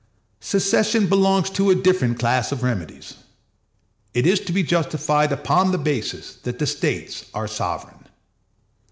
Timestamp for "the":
5.71-5.77, 6.57-6.65